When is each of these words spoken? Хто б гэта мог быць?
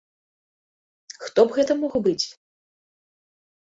Хто 1.25 1.39
б 1.47 1.61
гэта 1.61 1.73
мог 1.85 1.93
быць? 2.11 2.25